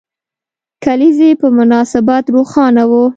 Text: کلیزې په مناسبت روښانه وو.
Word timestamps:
کلیزې 0.83 1.29
په 1.41 1.47
مناسبت 1.57 2.23
روښانه 2.35 2.83
وو. 2.91 3.03